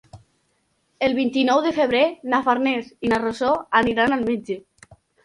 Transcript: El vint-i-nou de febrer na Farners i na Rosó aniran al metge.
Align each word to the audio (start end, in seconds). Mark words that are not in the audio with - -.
El 1.07 1.11
vint-i-nou 1.17 1.59
de 1.65 1.73
febrer 1.75 2.01
na 2.35 2.39
Farners 2.47 2.89
i 3.09 3.13
na 3.13 3.21
Rosó 3.25 3.51
aniran 3.81 4.17
al 4.17 4.25
metge. 4.31 4.57